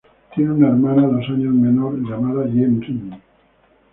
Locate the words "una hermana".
0.53-1.05